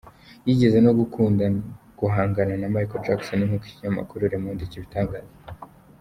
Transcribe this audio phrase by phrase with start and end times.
[0.45, 1.43] Yigeze no gukunda
[1.99, 5.33] guhangana na Michael Jackson nk’uko ikinyamakuru Le Monde kibitangaza.